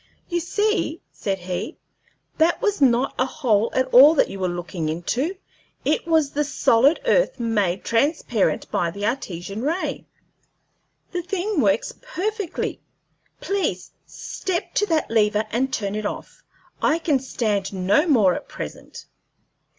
[0.29, 1.77] "You see," said he,
[2.39, 5.35] "that was not a hole at all that you were looking into;
[5.85, 10.07] it was the solid earth made transparent by the Artesian ray.
[11.11, 12.81] The thing works perfectly.
[13.41, 16.41] Please step to that lever and turn it off.
[16.81, 19.05] I can stand no more at present."